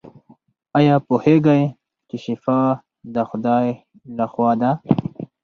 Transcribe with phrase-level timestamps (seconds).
[0.77, 1.63] ایا پوهیږئ
[2.07, 2.59] چې شفا
[3.13, 3.67] د خدای
[4.17, 4.71] لخوا ده؟